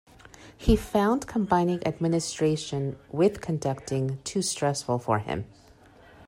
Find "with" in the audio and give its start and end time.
3.11-3.39